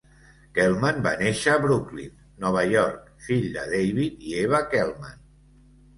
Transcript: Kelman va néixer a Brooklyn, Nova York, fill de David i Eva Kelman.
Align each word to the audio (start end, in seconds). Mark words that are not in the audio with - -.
Kelman 0.53 1.01
va 1.07 1.11
néixer 1.19 1.53
a 1.57 1.59
Brooklyn, 1.65 2.15
Nova 2.45 2.65
York, 2.71 3.05
fill 3.27 3.47
de 3.59 3.67
David 3.75 4.27
i 4.31 4.37
Eva 4.47 4.67
Kelman. 4.73 5.25